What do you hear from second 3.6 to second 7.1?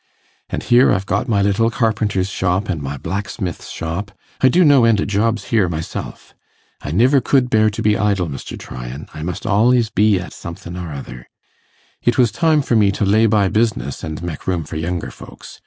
shop; I do no end o' jobs here myself. I